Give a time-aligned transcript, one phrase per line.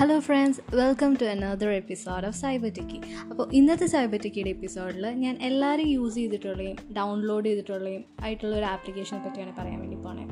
[0.00, 2.98] Hello friends welcome to another episode of cyber tiki
[3.30, 9.54] അപ്പോൾ ഇന്നത്തെ cyber ടിക്കിയുടെ എപ്പിസോഡിൽ ഞാൻ എല്ലാവരും യൂസ് ചെയ്തിട്ടുള്ളതും ഡൗൺലോഡ് ചെയ്തിട്ടുള്ളതും ആയിട്ടുള്ള ഒരു ആപ്ലിക്കേഷനെ പറ്റിയാണ്
[9.58, 10.24] പറയാൻ വേണ്ടി പോണേ.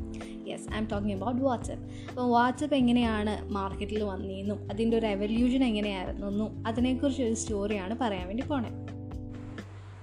[0.51, 7.23] Yes I'm talking about WhatsApp അപ്പോൾ വാട്സപ്പ് എങ്ങനെയാണ് മാർക്കറ്റിൽ വന്നതെന്നും അതിന്റെ ഒരു എവല്യൂഷൻ എങ്ങനെയായിരുന്നെന്നും അതിനെക്കുറിച്ച്
[7.23, 8.71] ഒരു സ്റ്റോറിയാണ് പറയാൻ വേണ്ടി പോണേ.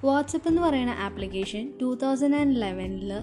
[0.05, 3.13] വാട്സപ്പ് എന്ന് പറയുന്ന ആപ്ലിക്കേഷൻ ടൂ തൗസൻഡ് ആൻഡ് ലെവനിൽ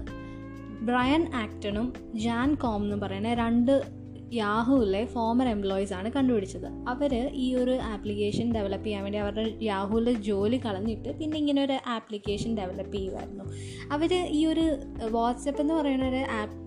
[0.81, 4.02] ബ്രയൻ ആക്ടണും ജാൻ കോം എന്ന് പറയുന്ന രണ്ട്
[4.33, 6.67] യാഹുവിലെ ഫോമർ എംപ്ലോയീസ് ആണ് കണ്ടുപിടിച്ചത്.
[6.89, 12.57] അവർ ഈ ഒരു ആപ്ലിക്കേഷൻ ഡെവലപ്പ് ചെയ്യാൻ വേണ്ടി അവരുടെ യാഹുവിലെ ജോലി കളഞ്ഞിട്ട് പിന്നെ ഇങ്ങനെ ഒരു ആപ്ലിക്കേഷൻ
[12.57, 13.45] ഡെവലപ്പ് ചെയ്യുമായിരുന്നു
[13.93, 14.77] അവർ ഈ ഒരു
[15.11, 16.23] വാട്സപ്പ് എന്ന് പറയുന്ന ഒരു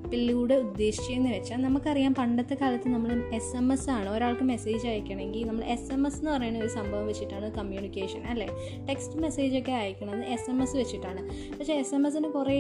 [0.06, 4.10] ആപ്പിലൂടെ ഉദ്ദേശിച്ചതെന്ന് വെച്ചാൽ നമുക്കറിയാം പണ്ടത്തെ കാലത്ത് നമ്മൾ എസ് എം എസ് ആണ്.
[4.16, 8.48] ഒരാൾക്ക് മെസ്സേജ് അയക്കണമെങ്കിൽ നമ്മൾ എസ് എം എസ് എന്ന് പറയുന്ന ഒരു സംഭവം വെച്ചിട്ടാണ് കമ്മ്യൂണിക്കേഷൻ അല്ലേ?
[8.90, 11.22] ടെക്സ്റ്റ് മെസ്സേജൊക്കെ അയക്കണത് എസ് എം എസ് വെച്ചിട്ടാണ്.
[11.60, 12.58] പക്ഷേ എസ് എം എസിന് കുറേ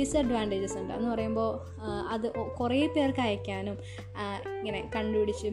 [0.00, 0.92] ഡിസഡ്വാന്റേജസ് ഉണ്ട്.
[0.94, 1.50] എന്ന് പറയുമ്പോൾ
[2.14, 2.26] അത്
[2.60, 3.76] കുറേ പേർക്ക് അയക്കാനും
[4.58, 5.48] ഇങ്ങനെ കണ്ടുപിടിച്ച്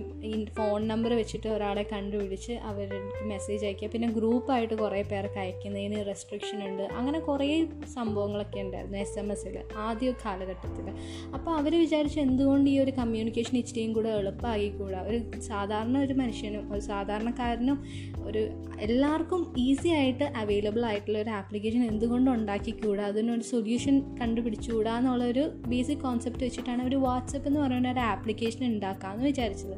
[0.59, 3.89] ഫോൺ നമ്പർ വെച്ചിട്ട് ഒരാളെ കണ്ടുപിടിച്ച് അവർക്ക് മെസ്സേജ് അയക്കുക.
[3.95, 6.83] പിന്നെ ഗ്രൂപ്പായിട്ട് കുറേ പേർക്ക് അയക്കുന്നതിന് റെസ്ട്രിക്ഷൻ ഉണ്ട്.
[6.83, 7.51] അങ്ങനെ കുറേ
[7.97, 10.87] സംഭവങ്ങളൊക്കെ ഉണ്ടായിരുന്നു എസ് എം എസിൽ ആദ്യ കാലഘട്ടത്തിൽ
[11.33, 16.79] അപ്പോൾ അവർ വിചാരിച്ചു എന്തുകൊണ്ട് ഈ ഒരു കമ്മ്യൂണിക്കേഷൻ ഇച്ചിരിയും കൂടെ എളുപ്പമായിക്കൂടാ ഒരു സാധാരണ ഒരു മനുഷ്യനും ഒരു
[16.79, 17.83] സാധാരണക്കാരനും
[18.23, 23.05] ഒരു എല്ലാവർക്കും ഈസി ആയിട്ട് അവൈലബിൾ ആയിട്ടുള്ള ഒരു ആപ്ലിക്കേഷൻ എന്തുകൊണ്ട് ഉണ്ടാക്കിക്കൂടാ?
[23.05, 29.25] അതിനൊരു സൊല്യൂഷൻ കണ്ടുപിടിച്ചുകൂടാ എന്നുള്ള ഒരു ബേസിക് കോൺസെപ്റ്റ് വെച്ചിട്ടാണ് അവർ വാട്സപ്പ് എന്ന് പറയുന്ന ഒരു ആപ്ലിക്കേഷൻ ഉണ്ടാക്കാമെന്ന്
[29.25, 29.75] വിചാരിച്ചത്.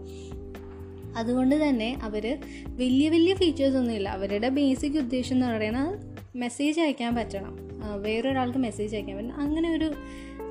[1.17, 2.37] അതുകൊണ്ട് തന്നെ അവർ
[2.67, 4.09] വലിയ വലിയ ഫീച്ചേഴ്സ് ഒന്നുമില്ല.
[4.09, 5.99] അവരുടെ ബേസിക് ഉദ്ദേശം എന്ന് പറയുന്നത്
[6.35, 7.57] മെസ്സേജ് അയക്കാൻ പറ്റണം.
[8.01, 9.39] വേറൊരാൾക്ക് മെസ്സേജ് അയക്കാൻ പറ്റണം.
[9.41, 9.91] അങ്ങനെ ഒരു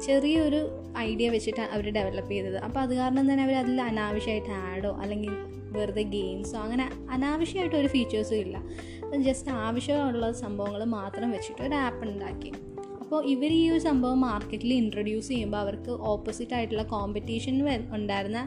[0.07, 2.57] ചെറിയൊരു ഐഡിയ വെച്ചിട്ടാണ് അവർ ഡെവലപ്പ് ചെയ്തത്.
[2.59, 5.35] അപ്പോൾ അത് കാരണം തന്നെ അവർ അതിൽ അനാവശ്യമായിട്ട് ആഡോ അല്ലെങ്കിൽ
[5.73, 8.59] വെറുതെ ഗെയിംസോ അങ്ങനെ അനാവശ്യമായിട്ട് ഒരു ഫീച്ചേഴ്സും ഇല്ല.
[9.17, 12.53] ജസ്റ്റ് ആവശ്യമുള്ള സംഭവങ്ങൾ മാത്രം വെച്ചിട്ട് ഒരു ആപ്പ് ഉണ്ടാക്കി.
[13.07, 17.55] അപ്പോൾ ഇവർ ഈ ഒരു സംഭവം മാർക്കറ്റിൽ ഇൻട്രൊഡ്യൂസ് ചെയ്യുമ്പോൾ അവർക്ക് ഓപ്പോസിറ്റ് ആയിട്ടുള്ള കോമ്പറ്റീഷൻ
[17.97, 18.41] ഉണ്ടായിരുന്ന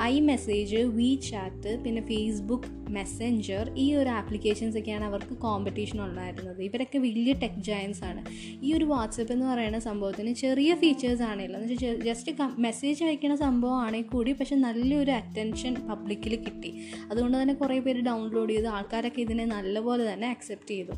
[0.00, 6.60] ഐ മെസ്സേജ് വി ചാറ്റ് പിന്നെ ഫേസ്ബുക്ക് മെസ്സഞ്ചർ ഈ ഒരു ആപ്ലിക്കേഷൻസ് ഒക്കെയാണ് അവർക്ക് കോമ്പറ്റീഷൻ ഉണ്ടായിരുന്നത്.
[6.68, 8.22] ഇവരൊക്കെ വലിയ ടെക് ജയൻസ് ആണ്.
[8.62, 14.10] ഈ ഒരു വാട്സപ്പ് എന്ന് പറയുന്ന സംഭവത്തിന് ചെറിയ ഫീച്ചേഴ്സ് ആണെങ്കിലും എന്ന് വെച്ചാൽ ജസ്റ്റ് മെസ്സേജ് അയക്കുന്ന സംഭവമാണെങ്കിൽ
[14.14, 16.72] കൂടി പക്ഷെ നല്ലൊരു അറ്റൻഷൻ പബ്ലിക്കിൽ കിട്ടി.
[17.10, 20.96] അതുകൊണ്ട് തന്നെ കുറേ പേര് ഡൗൺലോഡ് ചെയ്ത് ആൾക്കാരൊക്കെ ഇതിനെ നല്ലപോലെ തന്നെ അക്സെപ്റ്റ് ചെയ്തു.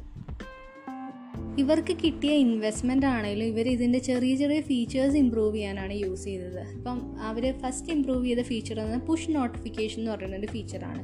[1.58, 6.60] ഇവർക്ക് കിട്ടിയ ഇൻവെസ്റ്റ്മെന്റ് ആണെങ്കിലും ഇവർ ഇതിന്റെ ചെറിയ ചെറിയ ഫീച്ചേഴ്സ് ഇമ്പ്രൂവ് ചെയ്യാനാണ് യൂസ് ചെയ്തത്.
[6.76, 11.02] ഇപ്പം അവർ ഫസ്റ്റ് ഇമ്പ്രൂവ് ചെയ്ത ഫീച്ചർ എന്ന് പുഷ് നോട്ടിഫിക്കേഷൻ എന്ന് പറയുന്ന ഒരു ഫീച്ചറാണ്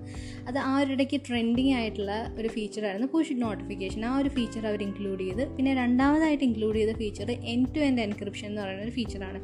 [0.49, 5.43] അത് ആ ഒരിടയ്ക്ക് ട്രെൻഡിങ് ആയിട്ടുള്ള ഒരു ഫീച്ചറായിരുന്നു പുഷ് നോട്ടിഫിക്കേഷൻ ആ ഒരു ഫീച്ചർ അവർ ഇൻക്ലൂഡ് ചെയ്ത്
[5.57, 9.41] പിന്നെ രണ്ടാമതായിട്ട് ഇൻക്ലൂഡ് ചെയ്ത feature end to end encryption എന്ന് പറയുന്ന ഒരു ഫീച്ചറാണ്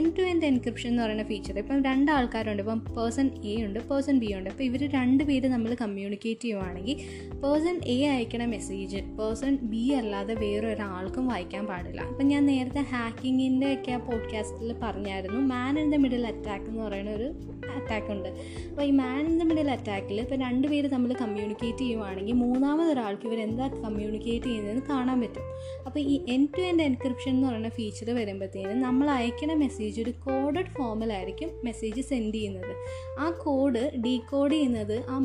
[0.00, 4.18] എൻ ടു എൻഡ് എൻക്രിപ്ഷൻ എന്ന് പറയുന്ന ഫീച്ചർ ഇപ്പം രണ്ട് ആൾക്കാരുണ്ട് ഇപ്പം പേഴ്സൺ എ ഉണ്ട് പേഴ്സൺ
[4.24, 4.50] ബി ഉണ്ട്.
[4.54, 6.96] അപ്പോൾ ഇവർ രണ്ട് പേര് നമ്മൾ കമ്മ്യൂണിക്കേറ്റ് ചെയ്യുവാണെങ്കിൽ
[7.44, 12.00] പേഴ്സൺ എ അയക്കണ മെസ്സേജ് പേഴ്സൺ ബി അല്ലാതെ വേറെ ഒരാൾക്കും വായിക്കാൻ പാടില്ല.
[12.10, 15.40] അപ്പം ഞാൻ നേരത്തെ ഹാക്കിങ്ങിന്റെ ഒക്കെ ആ പോഡ്കാസ്റ്റിൽ പറഞ്ഞായിരുന്നു.
[15.54, 17.28] Man in the middle attack എന്ന് പറയുന്ന ഒരു
[17.76, 18.28] അറ്റാക്ക് ഉണ്ട്.
[18.70, 23.66] അപ്പോൾ ഈ മാൻ ഇൻ ദ മിഡിൽ അറ്റാക്കിൽ ഇപ്പോൾ രണ്ട് പേര് തമ്മിൽ കമ്മ്യൂണിക്കേറ്റ് ചെയ്യുവാണെങ്കിൽ മൂന്നാമതൊരാൾക്ക് എന്താ
[23.84, 25.46] കമ്മ്യൂണിക്കേറ്റ് ചെയ്യുന്നതെന്ന് കാണാൻ പറ്റും.
[25.86, 30.72] അപ്പോൾ ഈ എൻ ടു എൻഡ് എൻക്രിപ്ഷൻ എന്ന് പറയുന്ന ഫീച്ചർ വരുമ്പോഴത്തേനും നമ്മൾ അയക്കുന്ന മെസ്സേജ് ഒരു കോഡഡ്
[30.76, 32.72] ഫോമിലായിരിക്കും മെസ്സേജ് സെൻഡ് ചെയ്യുന്നത്.
[33.20, 35.16] ആ കോഡ് ഡീകോഡ് ചെയ്യുന്നത് ആ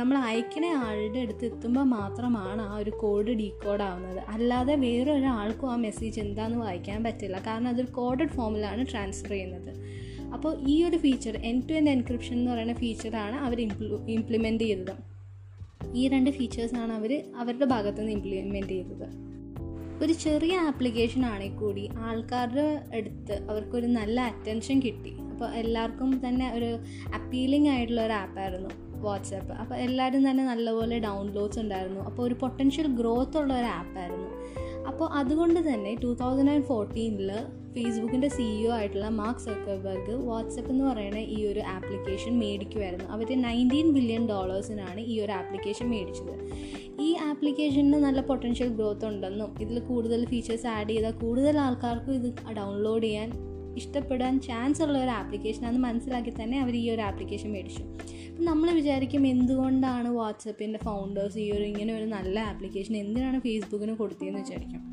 [0.00, 4.20] നമ്മൾ അയക്കുന്ന ആളുടെ അടുത്ത് എത്തുമ്പോൾ മാത്രമാണ് ആ ഒരു കോഡ് ഡീകോഡ് ആവുന്നത്.
[4.52, 7.42] അല്ലാതെ വേറെ ഒരാൾക്കും ആ മെസ്സേജ് എന്താണെന്ന് വായിക്കാൻ പറ്റില്ല.
[7.46, 9.70] കാരണം അതൊരു കോഡഡ് ഫോമിലാണ് ട്രാൻസ്ഫർ ചെയ്യുന്നത്.
[10.32, 14.92] അപ്പോൾ ഈ ഒരു feature end to end encryption എന്ന് പറയുന്ന ഫീച്ചറാണ് അവർ ഇംപ്ലൂ ഇംപ്ലിമെന്റ് ചെയ്തത്.
[15.94, 19.08] ഈ രണ്ട് ഫീച്ചേഴ്സാണ് അവർ അവരുടെ ഭാഗത്ത് നിന്ന് ഇംപ്ലിമെന്റ് ചെയ്തത്.
[20.04, 25.12] ഒരു ചെറിയ ആപ്ലിക്കേഷൻ ആണെങ്കിൽ കൂടി ആൾക്കാരുടെ അടുത്ത് അവർക്കൊരു നല്ല അറ്റൻഷൻ കിട്ടി.
[25.30, 26.70] അപ്പോൾ എല്ലാവർക്കും തന്നെ ഒരു
[27.14, 28.70] അപ്പീലിംഗ് ആയിട്ടുള്ള ഒരു ആപ്പായിരുന്നു
[29.04, 32.00] വാട്സാപ്പ് അപ്പോൾ എല്ലാവരും തന്നെ നല്ലപോലെ ഡൗൺലോഡ്സ് ഉണ്ടായിരുന്നു.
[32.00, 34.28] അപ്പോൾ ഒരു പൊട്ടൻഷ്യൽ ഗ്രോത്ത് ഉള്ള ഒരു ആപ്പായിരുന്നു
[34.92, 37.30] അപ്പോൾ അതുകൊണ്ട് തന്നെ ടു തൗസൻഡ് ആൻഡ് ഫോർട്ടീനിൽ
[37.72, 44.28] ഫേസ്ബുക്കിന്റെ സിഇഒ ആയിട്ടുള്ള മാർക്ക് സക്കർബർഗ് വാട്സപ്പ് എന്ന് പറയുന്ന ഈ ഒരു ആപ്ലിക്കേഷൻ മേടിക്കുമായിരുന്നു അവർ നയന്റീൻ ബില്യൺ
[44.28, 46.50] ഡോളേഴ്സിനാണ് ഈ ഒരു ആപ്ലിക്കേഷൻ മേടിച്ചത്.
[47.00, 53.02] ഈ ആപ്ലിക്കേഷന് നല്ല പൊട്ടൻഷ്യൽ ഗ്രോത്ത് ഉണ്ടെന്നും ഇതിൽ കൂടുതൽ ഫീച്ചേഴ്സ് ആഡ് ചെയ്താൽ കൂടുതൽ ആൾക്കാർക്കും ഇത് ഡൗൺലോഡ്
[53.02, 57.84] ചെയ്യാൻ ഇഷ്ടപ്പെടാൻ ചാൻസ് ഉള്ള ഒരു ആപ്ലിക്കേഷനാണെന്ന് മനസ്സിലാക്കി തന്നെ അവർ ഈ ഒരു ആപ്ലിക്കേഷൻ മേടിച്ചു.
[58.30, 64.38] അപ്പം നമ്മൾ വിചാരിക്കും എന്തുകൊണ്ടാണ് വാട്സപ്പിന്റെ ഫൗണ്ടേഴ്സ് ഈ ഒരു ഇങ്ങനെ ഒരു നല്ല ആപ്ലിക്കേഷൻ എന്തിനാണ് ഫേസ്ബുക്കിന് കൊടുത്തതെന്ന്
[64.38, 64.91] വിചാരിക്കും.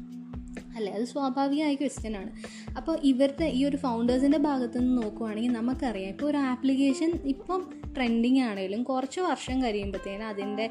[0.80, 0.94] അല്ലേ?
[0.94, 2.30] അത് സ്വാഭാവികമായ ക്വസ്റ്റ്യൻ ആണ്.
[2.78, 6.10] അപ്പോൾ ഇവരുടെ ഈ ഒരു ഫൗണ്ടേഴ്സിന്റെ ഭാഗത്ത് നിന്ന് നോക്കുവാണെങ്കിൽ നമുക്കറിയാം.
[6.10, 7.62] ഇപ്പോൾ ഒരു ആപ്ലിക്കേഷൻ ഇപ്പം
[7.96, 10.70] ട്രെൻഡിങ് ആണെങ്കിലും കുറച്ച് വർഷം കഴിയുമ്പോഴത്തേനും അതിന്റെ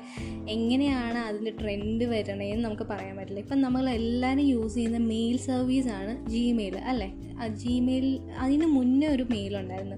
[0.48, 3.40] എങ്ങനെയാണ് അതിന്റെ ട്രെൻഡ് വരണേന്ന് നമുക്ക് പറയാൻ പറ്റില്ല.
[3.40, 7.14] ഇപ്പം നമ്മൾ എല്ലാവരും യൂസ് ചെയ്യുന്ന മെയിൽ സർവീസാണ് ജിമെയിൽ അല്ലേ?
[7.48, 9.96] ജിമെയിൽ അതിന് മുന്നേ ഒരു മെയിൽ ഉണ്ടായിരുന്നു.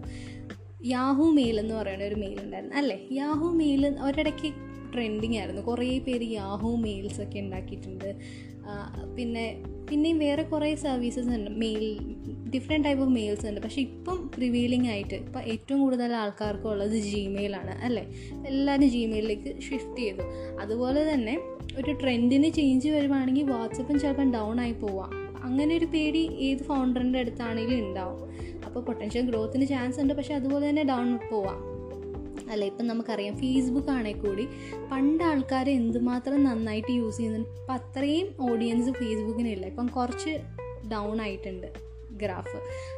[0.84, 2.76] യാഹു മെയിൽ എന്ന് പറയുന്ന ഒരു മെയിൽ ഉണ്ടായിരുന്നു.
[2.76, 3.08] അല്ലേ?
[3.12, 4.52] യാഹു മെയിൽ ഒരിടയ്ക്ക്
[4.94, 5.62] ട്രെൻഡിങ് ആയിരുന്നു.
[5.62, 8.16] കുറേ പേര് യാഹു മെയിൽസ് ഒക്കെ ഉണ്ടാക്കിയിട്ടുണ്ട്.
[9.16, 11.50] പിന്നെ പിന്നെയും വേറെ കുറേ സർവീസസ് ഉണ്ട്.
[11.50, 11.98] Mail
[12.54, 13.60] different type of mails ഉണ്ട്.
[13.60, 18.04] പക്ഷേ ഇപ്പം റിവീലിംഗ് ആയിട്ട് ഇപ്പം ഏറ്റവും കൂടുതൽ ആൾക്കാർക്കും ഉള്ളത് ജിമെയിലാണ് അല്ലേ?
[18.46, 20.22] എല്ലാവരും ജിമെയിലിലേക്ക് ഷിഫ്റ്റ് ചെയ്തു.
[20.60, 21.38] അതുപോലെ തന്നെ
[21.78, 25.10] ഒരു ട്രെൻഡിന് ചേഞ്ച് വരുവാണെങ്കിൽ വാട്സപ്പും ചിലപ്പം ഡൗൺ ആയി പോവാം.
[25.42, 28.30] അങ്ങനെ ഒരു പേടി ഏത് ഫൗണ്ടറിന്റെ അടുത്താണെങ്കിലും ഉണ്ടാവും.
[28.66, 30.14] അപ്പോൾ പൊട്ടൻഷ്യൽ ഗ്രോത്തിന് ചാൻസ് ഉണ്ട്.
[30.14, 31.60] പക്ഷേ അതുപോലെ തന്നെ ഡൗൺ പോവാം.
[32.50, 34.48] അല്ല ഇപ്പം നമുക്കറിയാം ഫേസ്ബുക്ക് ആണെങ്കിൽ കൂടി
[34.92, 37.48] പണ്ട് ആൾക്കാർ എന്തുമാത്രം നന്നായിട്ട് യൂസ് ചെയ്യുന്നുണ്ട്.
[37.60, 40.34] ഇപ്പം അത്രയും ഓഡിയൻസ് ഫേസ്ബുക്കിനില്ല ഇപ്പം കുറച്ച്
[40.88, 41.68] ഡൗൺ ആയിട്ടുണ്ട്
[42.16, 42.56] ഗ്രാഫ്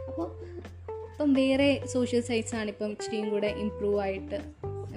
[0.08, 0.28] അപ്പോൾ
[1.12, 4.38] ഇപ്പം വേറെ സോഷ്യൽ സൈറ്റ്സാണ് ഇപ്പം ഇച്ചിരിയും കൂടെ ഇമ്പ്രൂവ് ആയിട്ട്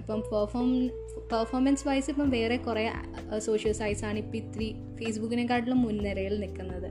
[0.06, 0.88] ഇപ്പം പെർഫോം
[1.32, 2.92] പെർഫോമൻസ് വൈസ് ഇപ്പം വേറെ കുറേ
[3.38, 6.86] സോഷ്യൽ സൈറ്റ്സ് ആണ് ഇപ്പം ഇത്തിരി ഫേസ്ബുക്കിനെക്കാട്ടിലും മുൻനിരയിൽ നിൽക്കുന്നത്.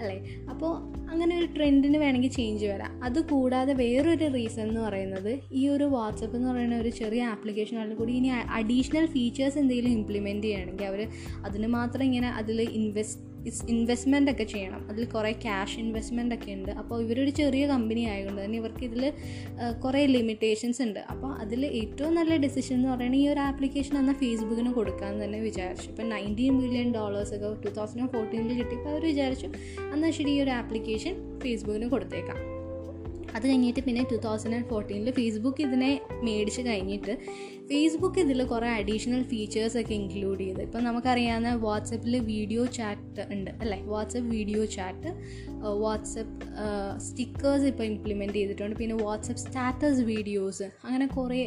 [0.00, 0.24] അല്ലേ?
[0.50, 0.72] അപ്പോൾ
[1.10, 3.04] അങ്ങനെ ഒരു ട്രെൻഡിന് വേണമെങ്കിൽ ചേഞ്ച് വരാം.
[3.04, 8.12] അതുകൂടാതെ വേറൊരു റീസൺ എന്ന് പറയുന്നത് ഈ ഒരു വാട്സപ്പ് എന്ന് പറയുന്ന ഒരു ചെറിയ ആപ്ലിക്കേഷൻ ആണെങ്കിൽ കൂടി
[8.12, 11.08] ഇനി അഡീഷണൽ ഫീച്ചേഴ്സ് എന്തെങ്കിലും ഇംപ്ലിമെന്റ് ചെയ്യുകയാണെങ്കിൽ അവർ
[11.44, 13.35] അതിന് മാത്രം ഇങ്ങനെ അതിൽ ഇൻവെസ്റ്റ്
[13.72, 14.80] ഇൻവെസ്റ്റ്മെന്റ് ഒക്കെ ചെയ്യണം.
[14.90, 16.70] അതിൽ കുറേ ക്യാഷ് ഇൻവെസ്റ്റ്മെന്റ് ഒക്കെ ഉണ്ട്.
[16.80, 19.04] അപ്പോൾ ഇവരൊരു ചെറിയ കമ്പനി ആയതുകൊണ്ട് തന്നെ ഇവർക്ക് ഇതിൽ
[19.84, 21.00] കുറേ ലിമിറ്റേഷൻസ് ഉണ്ട്.
[21.14, 25.88] അപ്പോൾ അതിൽ ഏറ്റവും നല്ല ഡിസിഷൻ എന്ന് പറയുന്നത് ഈ ഒരു ആപ്ലിക്കേഷൻ എന്നാൽ ഫേസ്ബുക്കിന് കൊടുക്കാമെന്ന് തന്നെ വിചാരിച്ചു.
[25.92, 29.48] ഇപ്പം നയന്റീൻ മില്യൺ ഡോളേഴ്സ് ഒക്കെ ടു തൗസൻഡ് ഫോർട്ടീനിൽ കിട്ടിയപ്പോൾ അവർ വിചാരിച്ചു
[29.94, 31.14] എന്നാൽ ശരി ഈ ഒരു ആപ്ലിക്കേഷൻ
[31.44, 32.55] ഫേസ്ബുക്കിന് കൊടുത്തേക്കാം.
[33.36, 35.90] അത് കഴിഞ്ഞിട്ട് പിന്നെ ടു തൗസൻഡ് ആൻഡ് ഫോർട്ടീനിൽ ഫേസ്ബുക്ക് ഇതിനെ
[36.28, 37.14] മേടിച്ച് കഴിഞ്ഞിട്ട്
[37.70, 40.60] ഫേസ്ബുക്ക് ഇതിൽ കുറേ അഡീഷണൽ ഫീച്ചേഴ്സൊക്കെ ഇൻക്ലൂഡ് ചെയ്ത്.
[40.66, 43.78] ഇപ്പം നമുക്കറിയാവുന്ന വാട്സപ്പിൽ വീഡിയോ ചാറ്റ് ഉണ്ട് അല്ലേ?
[43.92, 45.12] WhatsApp video chat
[45.84, 46.44] WhatsApp
[47.06, 48.76] stickers ഇപ്പോൾ ഇംപ്ലിമെന്റ് ചെയ്തിട്ടുണ്ട്.
[48.82, 51.40] പിന്നെ വാട്സപ്പ് സ്റ്റാറ്റസ് വീഡിയോസ് അങ്ങനെ കുറേ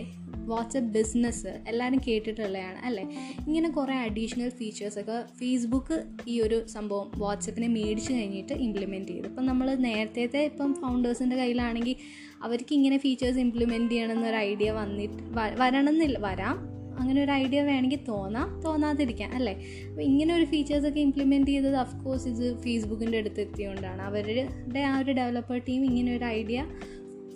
[0.50, 3.04] വാട്സപ്പ് ബിസിനസ് എല്ലാവരും കേട്ടിട്ടുള്ളതാണ് അല്ലേ?
[3.48, 5.98] ഇങ്ങനെ കുറേ അഡീഷണൽ ഫീച്ചേഴ്സൊക്കെ ഫേസ്ബുക്ക്
[6.28, 9.28] ഈ ഒരു സംഭവം വാട്സപ്പിനെ മേടിച്ച് കഴിഞ്ഞിട്ട് ഇംപ്ലിമെന്റ് ചെയ്തു.
[9.28, 11.96] ഇപ്പം നമ്മൾ നേരത്തെ ഇപ്പം ഫൗണ്ടേഴ്സിന്റെ കയ്യിലാണെങ്കിൽ
[12.44, 15.18] അവർക്ക് ഇങ്ങനെ ഫീച്ചേഴ്സ് ഇംപ്ലിമെന്റ് ചെയ്യണമെന്നൊരു ഐഡിയ വന്നിട്ട്
[15.62, 16.58] വരണമെന്നില്ല വരാം.
[17.00, 19.54] അങ്ങനെ ഒരു ഐഡിയ വേണമെങ്കിൽ തോന്നാം തോന്നാതിരിക്കാം അല്ലേ?
[19.90, 24.44] അപ്പോൾ ഇങ്ങനെ ഒരു ഫീച്ചേഴ്സൊക്കെ ഇംപ്ലിമെന്റ് ചെയ്തത് അഫ്കോഴ്സ് ഇത് ഫേസ്ബുക്കിന്റെ അടുത്ത് എത്തിയതുകൊണ്ടാണ് അവരുടെ
[24.90, 26.60] ആ ഒരു ഡെവലപ്പർ ടീം ഇങ്ങനെ ഒരു ഐഡിയ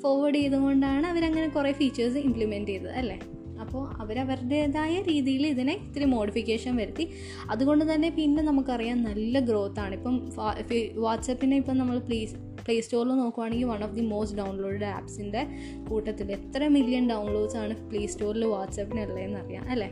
[0.04, 3.20] ഫോർവേഡ് ചെയ്തുകൊണ്ടാണ് അവരങ്ങനെ കുറേ ഫീച്ചേഴ്സ് ഇംപ്ലിമെന്റ് ചെയ്തത് അല്ലേ?
[3.62, 7.10] അപ്പോൾ അവരവരുടേതായ രീതിയിൽ ഇതിനെ ഇത്തിരി മോഡിഫിക്കേഷൻ വരുത്തി.
[7.50, 9.96] അതുകൊണ്ട് തന്നെ പിന്നെ നമുക്കറിയാം നല്ല ഗ്രോത്ത് ആണ്.
[9.96, 10.32] ഇപ്പം
[10.96, 15.48] വാട്സപ്പിനെ ഇപ്പം നമ്മൾ പ്ലീസ് പ്ലേ സ്റ്റോറിൽ നോക്കുവാണെങ്കിൽ one of the most downloaded ആപ്സിന്റെ
[15.90, 19.90] കൂട്ടത്തിൽ എത്ര മില്യൺ ഡൗൺലോഡ്സ് ആണ് പ്ലേ സ്റ്റോറിൽ വാട്സപ്പിനുള്ളതെന്ന് അറിയാം അല്ലേ?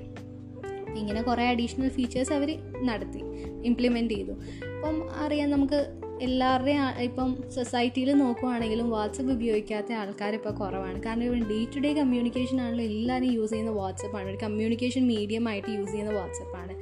[0.98, 3.22] ഇങ്ങനെ കുറേ അഡീഷണൽ ഫീച്ചേഴ്സ് അവർ നടത്തി
[3.64, 4.32] ഇംപ്ലിമെന്റ് ചെയ്തു.
[4.76, 11.04] അപ്പം അറിയാം നമുക്ക് എല്ലാവരുടെയും ഇപ്പം സൊസൈറ്റിയിൽ നോക്കുവാണെങ്കിലും വാട്സപ്പ് ഉപയോഗിക്കാത്ത ആൾക്കാർ ഇപ്പോൾ കുറവാണ്.
[11.04, 15.70] കാരണം ഇവൻ ഡേ ടു ഡേ കമ്മ്യൂണിക്കേഷൻ ആണല്ലോ എല്ലാവരും യൂസ് ചെയ്യുന്ന വാട്സപ്പാണ് ഒരു കമ്മ്യൂണിക്കേഷൻ മീഡിയം ആയിട്ട്
[15.70, 16.74] യൂസ് ചെയ്യുന്ന വാട്സപ്പാണ്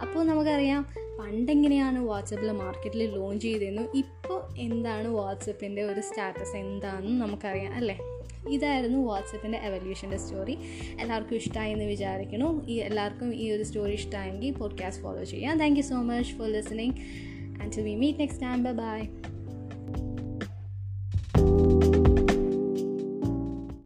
[0.00, 0.86] അപ്പോൾ നമുക്കറിയാം
[1.18, 3.82] പണ്ടെങ്ങനെയാണ് വാട്സപ്പിൽ മാർക്കറ്റിൽ ലോഞ്ച് ചെയ്തിരുന്നു.
[3.94, 7.98] ഇപ്പോൾ എന്താണ് വാട്സപ്പിന്റെ ഒരു സ്റ്റാറ്റസ് എന്താണെന്ന് നമുക്കറിയാം അല്ലേ?
[8.48, 10.58] ഇതായിരുന്നു വാട്സപ്പിന്റെ എവല്യൂഷന്റെ സ്റ്റോറി
[11.00, 12.66] എല്ലാവർക്കും ഇഷ്ടമായി എന്ന് വിചാരിക്കുന്നു.
[12.66, 15.58] ഈ എല്ലാവർക്കും ഈ ഒരു സ്റ്റോറി ഇഷ്ടമായെങ്കിൽ പോഡ്കാസ്റ്റ് ഫോളോ ചെയ്യാം.
[15.58, 16.92] Thank you so much for listening
[17.60, 18.98] and to we meet next time bye bye